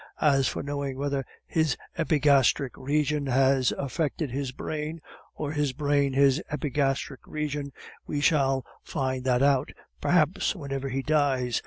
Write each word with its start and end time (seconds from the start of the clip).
As 0.19 0.47
for 0.47 0.63
knowing 0.63 0.97
whether 0.97 1.23
his 1.45 1.77
epigastric 1.95 2.75
region 2.75 3.27
has 3.27 3.71
affected 3.73 4.31
his 4.31 4.51
brain, 4.51 4.99
or 5.35 5.51
his 5.51 5.73
brain 5.73 6.13
his 6.13 6.41
epigastric 6.49 7.19
region, 7.27 7.71
we 8.07 8.19
shall 8.19 8.65
find 8.81 9.25
that 9.25 9.43
out, 9.43 9.71
perhaps, 10.01 10.55
whenever 10.55 10.89
he 10.89 11.03
dies. 11.03 11.59